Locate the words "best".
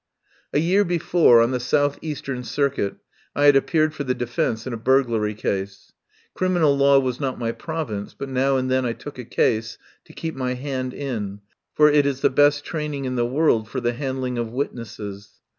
12.31-12.65